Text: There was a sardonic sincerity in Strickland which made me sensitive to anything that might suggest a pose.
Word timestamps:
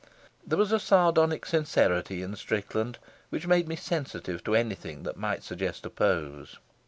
There 0.43 0.57
was 0.57 0.71
a 0.71 0.79
sardonic 0.79 1.45
sincerity 1.45 2.23
in 2.23 2.35
Strickland 2.35 2.97
which 3.29 3.45
made 3.45 3.67
me 3.67 3.75
sensitive 3.75 4.43
to 4.45 4.55
anything 4.55 5.03
that 5.03 5.15
might 5.15 5.43
suggest 5.43 5.85
a 5.85 5.91
pose. 5.91 6.57